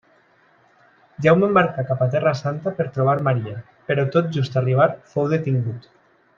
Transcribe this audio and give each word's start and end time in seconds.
Jaume 1.25 1.45
embarcà 1.49 1.83
cap 1.89 2.01
a 2.05 2.07
Terra 2.15 2.33
Santa 2.41 2.75
per 2.81 2.89
trobar 2.97 3.15
Maria, 3.29 3.55
però 3.91 4.09
tot 4.17 4.35
just 4.41 4.59
arribar 4.65 4.89
fou 5.15 5.33
detingut. 5.39 5.91